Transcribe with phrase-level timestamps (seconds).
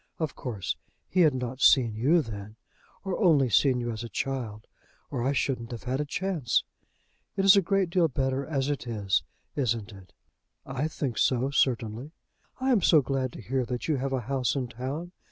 [0.17, 0.77] Of course
[1.07, 2.55] he had not seen you then,
[3.05, 4.65] or only seen you as a child,
[5.11, 6.63] or I shouldn't have had a chance.
[7.37, 9.21] It is a great deal better as it is,
[9.55, 10.11] isn't it?"
[10.65, 12.13] "I think so, certainly."
[12.59, 15.11] "I am so glad to hear that you have a house in town.